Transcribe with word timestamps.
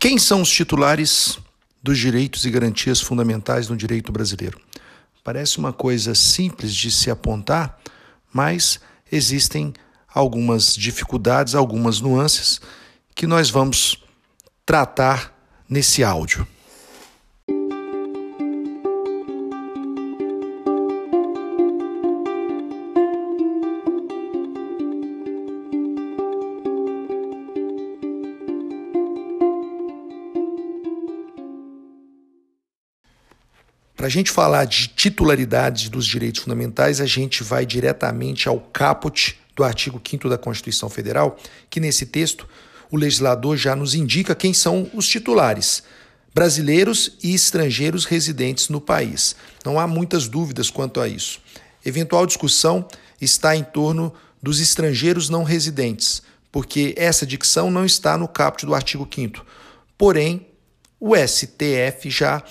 Quem 0.00 0.16
são 0.16 0.40
os 0.40 0.48
titulares 0.48 1.38
dos 1.82 1.98
direitos 1.98 2.46
e 2.46 2.50
garantias 2.50 3.02
fundamentais 3.02 3.68
no 3.68 3.76
direito 3.76 4.10
brasileiro? 4.10 4.58
Parece 5.22 5.58
uma 5.58 5.74
coisa 5.74 6.14
simples 6.14 6.74
de 6.74 6.90
se 6.90 7.10
apontar, 7.10 7.78
mas 8.32 8.80
existem 9.12 9.74
algumas 10.08 10.74
dificuldades, 10.74 11.54
algumas 11.54 12.00
nuances 12.00 12.62
que 13.14 13.26
nós 13.26 13.50
vamos 13.50 14.02
tratar 14.64 15.38
nesse 15.68 16.02
áudio. 16.02 16.48
Para 34.00 34.06
a 34.06 34.10
gente 34.10 34.30
falar 34.30 34.64
de 34.64 34.88
titularidade 34.88 35.90
dos 35.90 36.06
direitos 36.06 36.40
fundamentais, 36.40 37.02
a 37.02 37.06
gente 37.06 37.42
vai 37.42 37.66
diretamente 37.66 38.48
ao 38.48 38.58
caput 38.58 39.38
do 39.54 39.62
artigo 39.62 40.00
5 40.02 40.26
da 40.26 40.38
Constituição 40.38 40.88
Federal, 40.88 41.36
que 41.68 41.80
nesse 41.80 42.06
texto 42.06 42.48
o 42.90 42.96
legislador 42.96 43.58
já 43.58 43.76
nos 43.76 43.94
indica 43.94 44.34
quem 44.34 44.54
são 44.54 44.90
os 44.94 45.06
titulares, 45.06 45.82
brasileiros 46.34 47.18
e 47.22 47.34
estrangeiros 47.34 48.06
residentes 48.06 48.70
no 48.70 48.80
país. 48.80 49.36
Não 49.66 49.78
há 49.78 49.86
muitas 49.86 50.26
dúvidas 50.28 50.70
quanto 50.70 50.98
a 50.98 51.06
isso. 51.06 51.38
Eventual 51.84 52.24
discussão 52.24 52.88
está 53.20 53.54
em 53.54 53.62
torno 53.62 54.14
dos 54.42 54.60
estrangeiros 54.60 55.28
não 55.28 55.42
residentes, 55.42 56.22
porque 56.50 56.94
essa 56.96 57.26
dicção 57.26 57.70
não 57.70 57.84
está 57.84 58.16
no 58.16 58.26
caput 58.26 58.64
do 58.64 58.74
artigo 58.74 59.06
5 59.14 59.44
Porém, 59.98 60.46
o 60.98 61.14
STF 61.14 62.08
já 62.08 62.42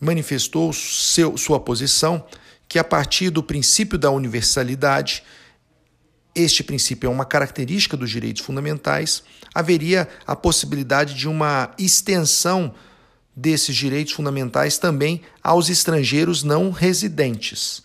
manifestou 0.00 0.72
seu, 0.72 1.36
sua 1.36 1.60
posição 1.60 2.26
que, 2.68 2.78
a 2.78 2.84
partir 2.84 3.30
do 3.30 3.42
princípio 3.42 3.98
da 3.98 4.10
universalidade, 4.10 5.22
este 6.34 6.62
princípio 6.62 7.06
é 7.06 7.10
uma 7.10 7.24
característica 7.24 7.96
dos 7.96 8.10
direitos 8.10 8.42
fundamentais, 8.42 9.22
haveria 9.54 10.08
a 10.26 10.36
possibilidade 10.36 11.14
de 11.14 11.26
uma 11.26 11.72
extensão 11.78 12.74
desses 13.34 13.74
direitos 13.74 14.12
fundamentais 14.12 14.78
também 14.78 15.22
aos 15.42 15.68
estrangeiros 15.68 16.42
não 16.42 16.70
residentes. 16.70 17.82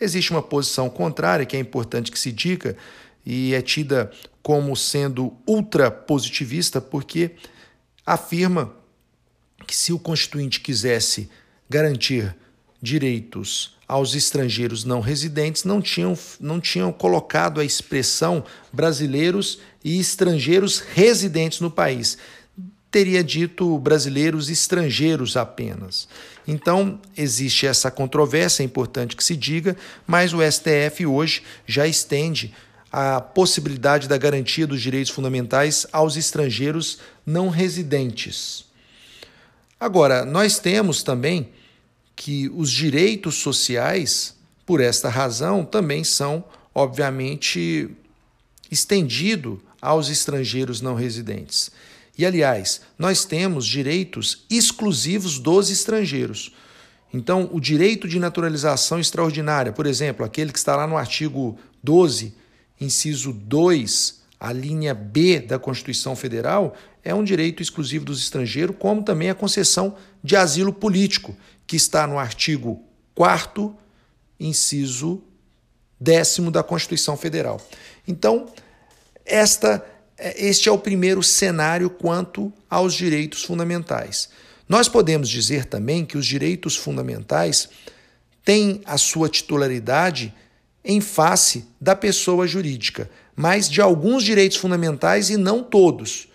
Existe 0.00 0.32
uma 0.32 0.42
posição 0.42 0.90
contrária 0.90 1.46
que 1.46 1.56
é 1.56 1.60
importante 1.60 2.10
que 2.10 2.18
se 2.18 2.32
diga 2.32 2.76
e 3.24 3.54
é 3.54 3.62
tida 3.62 4.10
como 4.42 4.76
sendo 4.76 5.32
ultrapositivista, 5.46 6.80
porque 6.80 7.36
afirma 8.04 8.74
que 9.64 9.76
se 9.76 9.92
o 9.92 9.98
constituinte 9.98 10.58
quisesse 10.58 11.30
garantir 11.72 12.36
direitos 12.82 13.78
aos 13.88 14.14
estrangeiros 14.14 14.84
não 14.84 15.00
residentes, 15.00 15.64
não 15.64 15.80
tinham, 15.80 16.16
não 16.38 16.60
tinham 16.60 16.92
colocado 16.92 17.60
a 17.60 17.64
expressão 17.64 18.44
brasileiros 18.70 19.58
e 19.82 19.98
estrangeiros 19.98 20.80
residentes 20.80 21.60
no 21.60 21.70
país. 21.70 22.18
Teria 22.90 23.24
dito 23.24 23.78
brasileiros 23.78 24.50
estrangeiros 24.50 25.34
apenas. 25.34 26.06
Então, 26.46 27.00
existe 27.16 27.66
essa 27.66 27.90
controvérsia, 27.90 28.62
é 28.62 28.66
importante 28.66 29.16
que 29.16 29.24
se 29.24 29.34
diga, 29.34 29.74
mas 30.06 30.34
o 30.34 30.38
STF 30.42 31.06
hoje 31.06 31.42
já 31.66 31.86
estende 31.86 32.52
a 32.90 33.18
possibilidade 33.18 34.06
da 34.06 34.18
garantia 34.18 34.66
dos 34.66 34.82
direitos 34.82 35.10
fundamentais 35.10 35.86
aos 35.90 36.16
estrangeiros 36.16 36.98
não 37.24 37.48
residentes. 37.48 38.66
Agora, 39.80 40.24
nós 40.26 40.58
temos 40.58 41.02
também 41.02 41.48
que 42.24 42.48
os 42.54 42.70
direitos 42.70 43.34
sociais, 43.34 44.36
por 44.64 44.80
esta 44.80 45.08
razão, 45.08 45.64
também 45.64 46.04
são, 46.04 46.44
obviamente, 46.72 47.90
estendidos 48.70 49.58
aos 49.80 50.08
estrangeiros 50.08 50.80
não 50.80 50.94
residentes. 50.94 51.72
E, 52.16 52.24
aliás, 52.24 52.82
nós 52.96 53.24
temos 53.24 53.66
direitos 53.66 54.44
exclusivos 54.48 55.40
dos 55.40 55.68
estrangeiros. 55.68 56.54
Então, 57.12 57.50
o 57.52 57.58
direito 57.58 58.06
de 58.06 58.20
naturalização 58.20 59.00
extraordinária, 59.00 59.72
por 59.72 59.88
exemplo, 59.88 60.24
aquele 60.24 60.52
que 60.52 60.58
está 60.58 60.76
lá 60.76 60.86
no 60.86 60.96
artigo 60.96 61.58
12, 61.82 62.32
inciso 62.80 63.32
2, 63.32 64.22
a 64.38 64.52
linha 64.52 64.94
B 64.94 65.40
da 65.40 65.58
Constituição 65.58 66.14
Federal, 66.14 66.76
é 67.04 67.14
um 67.14 67.24
direito 67.24 67.62
exclusivo 67.62 68.04
dos 68.04 68.22
estrangeiros, 68.22 68.76
como 68.78 69.02
também 69.02 69.30
a 69.30 69.34
concessão 69.34 69.96
de 70.22 70.36
asilo 70.36 70.72
político, 70.72 71.36
que 71.66 71.76
está 71.76 72.06
no 72.06 72.18
artigo 72.18 72.82
4 73.14 73.76
inciso 74.38 75.22
10 76.00 76.38
da 76.52 76.62
Constituição 76.62 77.16
Federal. 77.16 77.60
Então, 78.06 78.48
esta, 79.24 79.84
este 80.18 80.68
é 80.68 80.72
o 80.72 80.78
primeiro 80.78 81.22
cenário 81.22 81.88
quanto 81.88 82.52
aos 82.68 82.94
direitos 82.94 83.44
fundamentais. 83.44 84.28
Nós 84.68 84.88
podemos 84.88 85.28
dizer 85.28 85.64
também 85.64 86.04
que 86.04 86.18
os 86.18 86.26
direitos 86.26 86.76
fundamentais 86.76 87.68
têm 88.44 88.80
a 88.84 88.98
sua 88.98 89.28
titularidade 89.28 90.34
em 90.84 91.00
face 91.00 91.64
da 91.80 91.94
pessoa 91.94 92.46
jurídica, 92.46 93.08
mas 93.36 93.68
de 93.68 93.80
alguns 93.80 94.24
direitos 94.24 94.56
fundamentais 94.56 95.30
e 95.30 95.36
não 95.36 95.62
todos. 95.62 96.28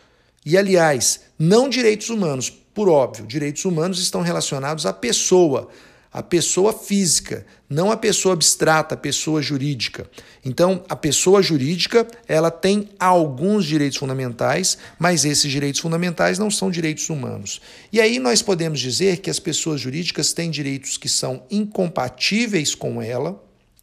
E, 0.49 0.57
aliás, 0.57 1.19
não 1.37 1.67
direitos 1.67 2.09
humanos, 2.09 2.49
por 2.73 2.87
óbvio, 2.87 3.27
direitos 3.27 3.65
humanos 3.65 3.99
estão 3.99 4.21
relacionados 4.21 4.85
à 4.85 4.93
pessoa, 4.93 5.67
à 6.09 6.23
pessoa 6.23 6.71
física, 6.71 7.45
não 7.69 7.91
à 7.91 7.97
pessoa 7.97 8.31
abstrata, 8.31 8.95
à 8.95 8.97
pessoa 8.97 9.41
jurídica. 9.41 10.09
Então, 10.45 10.85
a 10.87 10.95
pessoa 10.95 11.41
jurídica, 11.41 12.07
ela 12.29 12.49
tem 12.49 12.87
alguns 12.97 13.65
direitos 13.65 13.97
fundamentais, 13.97 14.77
mas 14.97 15.25
esses 15.25 15.51
direitos 15.51 15.81
fundamentais 15.81 16.39
não 16.39 16.49
são 16.49 16.71
direitos 16.71 17.09
humanos. 17.09 17.59
E 17.91 17.99
aí 17.99 18.17
nós 18.17 18.41
podemos 18.41 18.79
dizer 18.79 19.17
que 19.17 19.29
as 19.29 19.41
pessoas 19.41 19.81
jurídicas 19.81 20.31
têm 20.31 20.49
direitos 20.49 20.95
que 20.95 21.09
são 21.09 21.43
incompatíveis 21.51 22.73
com 22.73 23.01
ela, 23.01 23.37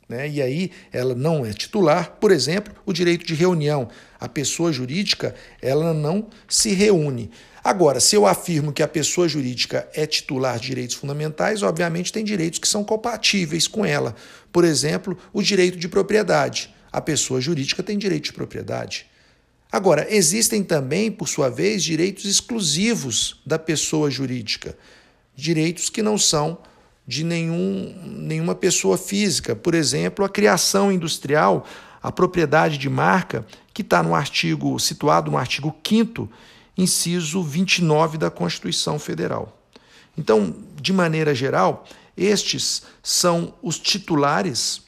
né? 0.08 0.28
E 0.28 0.42
aí 0.42 0.70
ela 0.92 1.14
não 1.14 1.44
é 1.44 1.52
titular, 1.52 2.16
por 2.20 2.30
exemplo, 2.30 2.74
o 2.84 2.92
direito 2.92 3.26
de 3.26 3.34
reunião. 3.34 3.88
A 4.20 4.28
pessoa 4.28 4.72
jurídica 4.72 5.34
ela 5.60 5.94
não 5.94 6.28
se 6.48 6.72
reúne. 6.72 7.30
Agora, 7.62 7.98
se 7.98 8.14
eu 8.14 8.26
afirmo 8.26 8.72
que 8.72 8.82
a 8.82 8.88
pessoa 8.88 9.26
jurídica 9.26 9.88
é 9.94 10.06
titular 10.06 10.58
de 10.58 10.66
direitos 10.66 10.96
fundamentais, 10.96 11.62
obviamente 11.62 12.12
tem 12.12 12.22
direitos 12.22 12.58
que 12.58 12.68
são 12.68 12.84
compatíveis 12.84 13.66
com 13.66 13.84
ela. 13.86 14.14
Por 14.52 14.64
exemplo, 14.64 15.16
o 15.32 15.42
direito 15.42 15.78
de 15.78 15.88
propriedade. 15.88 16.74
A 16.92 17.00
pessoa 17.00 17.40
jurídica 17.40 17.82
tem 17.82 17.96
direito 17.96 18.24
de 18.24 18.32
propriedade. 18.32 19.06
Agora, 19.72 20.06
existem 20.08 20.62
também, 20.62 21.10
por 21.10 21.26
sua 21.26 21.48
vez, 21.48 21.82
direitos 21.82 22.26
exclusivos 22.26 23.40
da 23.44 23.58
pessoa 23.58 24.08
jurídica, 24.08 24.76
direitos 25.34 25.90
que 25.90 26.02
não 26.02 26.16
são 26.16 26.58
de 27.06 27.24
nenhum, 27.24 27.94
nenhuma 28.04 28.54
pessoa 28.54 28.96
física. 28.96 29.54
Por 29.54 29.74
exemplo, 29.74 30.24
a 30.24 30.28
criação 30.28 30.90
industrial, 30.90 31.66
a 32.02 32.10
propriedade 32.10 32.78
de 32.78 32.88
marca, 32.88 33.46
que 33.72 33.82
está 33.82 34.02
no 34.02 34.14
artigo, 34.14 34.78
situado 34.78 35.30
no 35.30 35.36
artigo 35.36 35.74
5 35.86 36.28
inciso 36.76 37.42
29 37.42 38.18
da 38.18 38.30
Constituição 38.30 38.98
Federal. 38.98 39.60
Então, 40.16 40.54
de 40.80 40.92
maneira 40.92 41.34
geral, 41.34 41.84
estes 42.16 42.82
são 43.02 43.54
os 43.62 43.78
titulares 43.78 44.82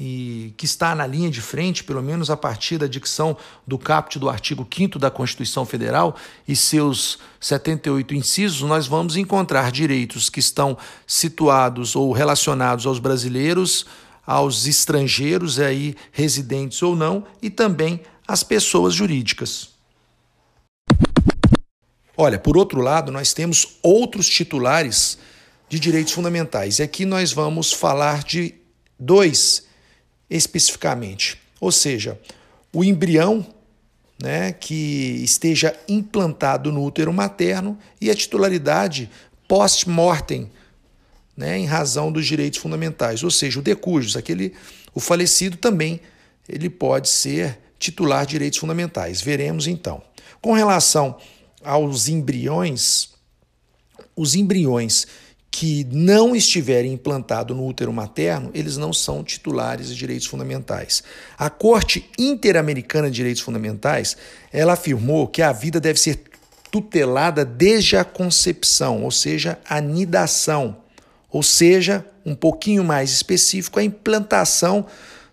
e 0.00 0.52
que 0.56 0.64
está 0.64 0.94
na 0.94 1.06
linha 1.06 1.30
de 1.30 1.40
frente, 1.40 1.84
pelo 1.84 2.02
menos 2.02 2.30
a 2.30 2.36
partir 2.36 2.78
da 2.78 2.86
dicção 2.86 3.36
do 3.66 3.78
caput 3.78 4.18
do 4.18 4.28
artigo 4.28 4.66
5 4.68 4.98
da 4.98 5.10
Constituição 5.10 5.64
Federal 5.66 6.16
e 6.48 6.56
seus 6.56 7.18
78 7.38 8.14
incisos, 8.14 8.62
nós 8.62 8.86
vamos 8.86 9.16
encontrar 9.16 9.70
direitos 9.70 10.30
que 10.30 10.40
estão 10.40 10.76
situados 11.06 11.94
ou 11.94 12.12
relacionados 12.12 12.86
aos 12.86 12.98
brasileiros, 12.98 13.86
aos 14.26 14.66
estrangeiros 14.66 15.60
aí 15.60 15.94
residentes 16.10 16.82
ou 16.82 16.96
não, 16.96 17.24
e 17.42 17.50
também 17.50 18.00
às 18.26 18.42
pessoas 18.42 18.94
jurídicas. 18.94 19.74
Olha, 22.16 22.38
por 22.38 22.56
outro 22.56 22.80
lado, 22.80 23.12
nós 23.12 23.32
temos 23.32 23.76
outros 23.82 24.28
titulares 24.28 25.18
de 25.68 25.78
direitos 25.78 26.12
fundamentais. 26.12 26.78
E 26.78 26.82
aqui 26.82 27.04
nós 27.04 27.32
vamos 27.32 27.72
falar 27.72 28.22
de 28.22 28.54
dois 28.98 29.64
especificamente. 30.28 31.40
Ou 31.60 31.72
seja, 31.72 32.18
o 32.72 32.82
embrião 32.82 33.46
né, 34.22 34.52
que 34.52 35.20
esteja 35.22 35.74
implantado 35.88 36.72
no 36.72 36.84
útero 36.84 37.12
materno 37.12 37.78
e 38.00 38.10
a 38.10 38.14
titularidade 38.14 39.10
post-mortem, 39.48 40.50
né, 41.36 41.58
em 41.58 41.66
razão 41.66 42.12
dos 42.12 42.26
direitos 42.26 42.58
fundamentais. 42.58 43.22
Ou 43.22 43.30
seja, 43.30 43.58
o 43.58 43.62
decujus, 43.62 44.16
aquele, 44.16 44.54
o 44.94 45.00
falecido 45.00 45.56
também, 45.56 46.00
ele 46.48 46.70
pode 46.70 47.08
ser 47.08 47.58
titular 47.78 48.24
de 48.24 48.32
direitos 48.32 48.58
fundamentais. 48.58 49.20
Veremos 49.20 49.66
então. 49.66 50.02
Com 50.40 50.52
relação 50.52 51.16
aos 51.62 52.08
embriões, 52.08 53.10
os 54.16 54.34
embriões 54.34 55.06
que 55.56 55.86
não 55.92 56.34
estiverem 56.34 56.92
implantados 56.92 57.56
no 57.56 57.64
útero 57.64 57.92
materno, 57.92 58.50
eles 58.52 58.76
não 58.76 58.92
são 58.92 59.22
titulares 59.22 59.86
de 59.86 59.94
direitos 59.94 60.26
fundamentais. 60.26 61.04
A 61.38 61.48
Corte 61.48 62.10
Interamericana 62.18 63.08
de 63.08 63.14
Direitos 63.14 63.40
Fundamentais, 63.40 64.16
ela 64.52 64.72
afirmou 64.72 65.28
que 65.28 65.42
a 65.42 65.52
vida 65.52 65.78
deve 65.78 66.00
ser 66.00 66.18
tutelada 66.72 67.44
desde 67.44 67.96
a 67.96 68.04
concepção, 68.04 69.04
ou 69.04 69.12
seja, 69.12 69.56
a 69.64 69.80
nidação, 69.80 70.78
ou 71.30 71.40
seja, 71.40 72.04
um 72.26 72.34
pouquinho 72.34 72.82
mais 72.82 73.12
específico, 73.12 73.78
a 73.78 73.84
implantação 73.84 74.84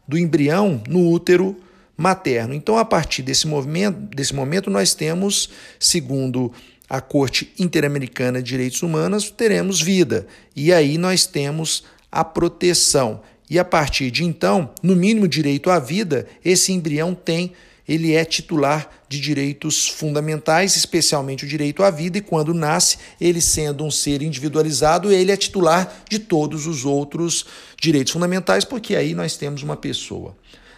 do 0.07 0.19
embrião 0.19 0.83
no 0.87 1.09
útero 1.09 1.57
materno. 1.97 2.53
Então, 2.53 2.77
a 2.77 2.85
partir 2.85 3.23
desse 3.23 3.47
movimento, 3.47 3.97
desse 4.15 4.35
momento, 4.35 4.69
nós 4.69 4.93
temos, 4.93 5.49
segundo 5.79 6.53
a 6.91 6.99
Corte 6.99 7.53
Interamericana 7.57 8.43
de 8.43 8.49
Direitos 8.49 8.83
Humanos, 8.83 9.31
teremos 9.31 9.81
vida. 9.81 10.27
E 10.53 10.73
aí 10.73 10.97
nós 10.97 11.25
temos 11.25 11.85
a 12.11 12.21
proteção. 12.21 13.21
E 13.49 13.57
a 13.57 13.63
partir 13.63 14.11
de 14.11 14.25
então, 14.25 14.69
no 14.83 14.93
mínimo 14.93 15.25
direito 15.25 15.69
à 15.69 15.79
vida, 15.79 16.27
esse 16.43 16.73
embrião 16.73 17.15
tem, 17.15 17.53
ele 17.87 18.13
é 18.13 18.25
titular 18.25 18.91
de 19.07 19.21
direitos 19.21 19.87
fundamentais, 19.87 20.75
especialmente 20.75 21.45
o 21.45 21.47
direito 21.47 21.81
à 21.81 21.89
vida, 21.89 22.17
e 22.17 22.21
quando 22.21 22.53
nasce, 22.53 22.97
ele 23.21 23.39
sendo 23.39 23.85
um 23.85 23.91
ser 23.91 24.21
individualizado, 24.21 25.13
ele 25.13 25.31
é 25.31 25.37
titular 25.37 26.03
de 26.09 26.19
todos 26.19 26.67
os 26.67 26.83
outros 26.83 27.45
direitos 27.79 28.11
fundamentais, 28.11 28.65
porque 28.65 28.97
aí 28.97 29.15
nós 29.15 29.37
temos 29.37 29.63
uma 29.63 29.77
pessoa. 29.77 30.35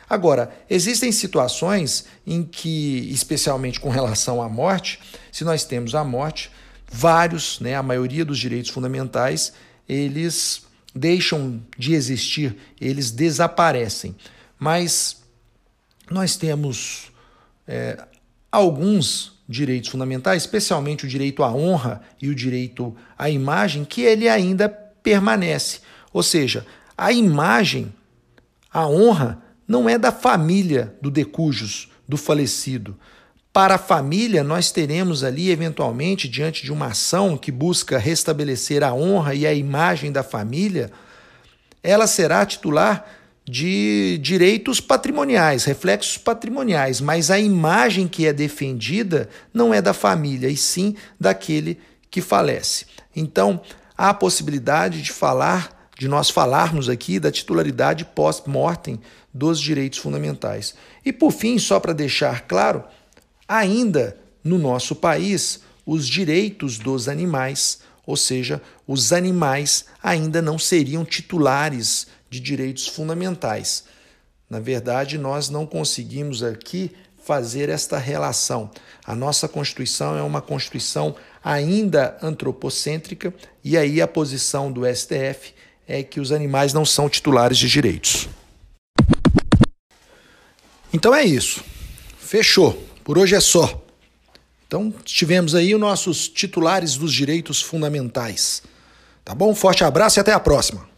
Agora, 0.07 0.55
existem 0.69 1.11
situações 1.11 2.05
em 2.27 2.43
que, 2.43 3.09
especialmente 3.11 3.79
com 3.79 3.89
relação 3.89 4.43
à 4.43 4.47
morte, 4.47 4.99
se 5.33 5.43
nós 5.43 5.65
temos 5.65 5.95
a 5.95 6.03
morte, 6.03 6.51
vários, 6.89 7.59
né, 7.59 7.75
a 7.75 7.81
maioria 7.81 8.23
dos 8.23 8.37
direitos 8.37 8.69
fundamentais, 8.69 9.51
eles 9.89 10.61
deixam 10.95 11.59
de 11.75 11.95
existir, 11.95 12.55
eles 12.79 13.09
desaparecem. 13.09 14.15
Mas 14.59 15.23
nós 16.09 16.35
temos 16.35 17.11
é, 17.67 17.97
alguns 18.51 19.33
direitos 19.49 19.89
fundamentais, 19.89 20.43
especialmente 20.43 21.05
o 21.05 21.09
direito 21.09 21.43
à 21.43 21.51
honra 21.51 22.03
e 22.21 22.29
o 22.29 22.35
direito 22.35 22.95
à 23.17 23.27
imagem, 23.27 23.83
que 23.83 24.01
ele 24.01 24.29
ainda 24.29 24.69
permanece. 24.69 25.79
Ou 26.13 26.21
seja, 26.21 26.63
a 26.95 27.11
imagem, 27.11 27.91
a 28.71 28.87
honra, 28.87 29.41
não 29.67 29.89
é 29.89 29.97
da 29.97 30.11
família 30.11 30.95
do 31.01 31.09
decujus, 31.09 31.89
do 32.07 32.17
falecido. 32.17 32.95
Para 33.53 33.75
a 33.75 33.77
família, 33.77 34.43
nós 34.43 34.71
teremos 34.71 35.23
ali, 35.23 35.51
eventualmente, 35.51 36.27
diante 36.27 36.63
de 36.63 36.73
uma 36.73 36.87
ação 36.87 37.37
que 37.37 37.51
busca 37.51 37.99
restabelecer 37.99 38.83
a 38.83 38.91
honra 38.95 39.35
e 39.35 39.45
a 39.45 39.53
imagem 39.53 40.11
da 40.11 40.23
família, 40.23 40.91
ela 41.83 42.07
será 42.07 42.43
titular 42.47 43.05
de 43.45 44.17
direitos 44.23 44.79
patrimoniais, 44.79 45.65
reflexos 45.65 46.17
patrimoniais, 46.17 46.99
mas 46.99 47.29
a 47.29 47.37
imagem 47.37 48.07
que 48.07 48.25
é 48.25 48.33
defendida 48.33 49.29
não 49.53 49.71
é 49.71 49.83
da 49.83 49.93
família, 49.93 50.49
e 50.49 50.57
sim 50.57 50.95
daquele 51.19 51.79
que 52.09 52.21
falece. 52.21 52.87
Então, 53.15 53.61
há 53.95 54.09
a 54.09 54.13
possibilidade 54.15 55.03
de 55.03 55.11
falar 55.11 55.91
de 55.95 56.07
nós 56.07 56.31
falarmos 56.31 56.89
aqui 56.89 57.19
da 57.19 57.31
titularidade 57.31 58.03
pós-mortem 58.03 58.99
dos 59.31 59.61
direitos 59.61 59.99
fundamentais. 59.99 60.73
E 61.05 61.13
por 61.13 61.31
fim, 61.31 61.59
só 61.59 61.79
para 61.79 61.93
deixar 61.93 62.47
claro, 62.47 62.83
ainda 63.53 64.17
no 64.43 64.57
nosso 64.57 64.95
país, 64.95 65.59
os 65.85 66.07
direitos 66.07 66.79
dos 66.79 67.07
animais, 67.07 67.79
ou 68.05 68.17
seja, 68.17 68.59
os 68.87 69.13
animais 69.13 69.85
ainda 70.01 70.41
não 70.41 70.57
seriam 70.57 71.05
titulares 71.05 72.07
de 72.29 72.39
direitos 72.39 72.87
fundamentais. 72.87 73.83
Na 74.49 74.59
verdade, 74.59 75.19
nós 75.19 75.49
não 75.49 75.67
conseguimos 75.67 76.41
aqui 76.41 76.91
fazer 77.23 77.69
esta 77.69 77.97
relação. 77.97 78.71
A 79.05 79.15
nossa 79.15 79.47
Constituição 79.47 80.17
é 80.17 80.23
uma 80.23 80.41
Constituição 80.41 81.15
ainda 81.43 82.17
antropocêntrica 82.21 83.33
e 83.63 83.77
aí 83.77 84.01
a 84.01 84.07
posição 84.07 84.71
do 84.71 84.81
STF 84.83 85.53
é 85.87 86.01
que 86.01 86.19
os 86.19 86.31
animais 86.31 86.73
não 86.73 86.85
são 86.85 87.07
titulares 87.07 87.57
de 87.57 87.69
direitos. 87.69 88.27
Então 90.91 91.13
é 91.13 91.23
isso. 91.23 91.63
Fechou. 92.17 92.92
Por 93.03 93.17
hoje 93.17 93.35
é 93.35 93.39
só. 93.39 93.81
Então, 94.67 94.93
tivemos 95.03 95.53
aí 95.53 95.75
os 95.75 95.81
nossos 95.81 96.27
titulares 96.27 96.95
dos 96.95 97.13
direitos 97.13 97.61
fundamentais. 97.61 98.63
Tá 99.23 99.35
bom? 99.35 99.53
Forte 99.53 99.83
abraço 99.83 100.19
e 100.19 100.21
até 100.21 100.31
a 100.31 100.39
próxima. 100.39 100.92